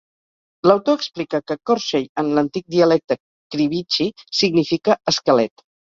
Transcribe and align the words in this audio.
L'autor 0.69 0.95
explica 0.99 1.41
que 1.51 1.57
Koshchei-en 1.71 2.31
l'antic 2.37 2.65
dialecte 2.77 3.19
Krivichi-significa 3.57 4.97
"esquelet". 5.13 5.69